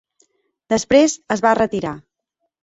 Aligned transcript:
Després 0.73 1.17
es 1.37 1.45
va 1.47 1.53
retirar. 1.61 1.93